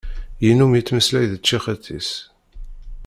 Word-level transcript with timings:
Yennum 0.43 0.71
yettmeslay 0.75 1.25
d 1.31 1.33
tcixet-is. 1.37 2.09